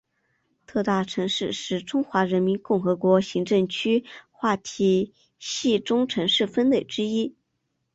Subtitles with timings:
[0.65, 7.35] 特大城市是中华人民共和国行政区划体系中城市分类之一。